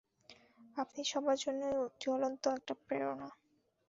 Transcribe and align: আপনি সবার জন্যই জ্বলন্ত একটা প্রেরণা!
আপনি 0.77 1.01
সবার 1.03 1.37
জন্যই 1.37 1.73
জ্বলন্ত 2.01 2.43
একটা 2.57 2.73
প্রেরণা! 2.85 3.29